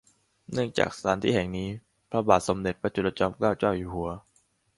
[0.51, 1.69] เนื่องจากสถานที่แห่งนี้
[2.09, 4.09] พระบาทสมเด็จพระจุลจอมเกล้าเจ้าอยู่หัว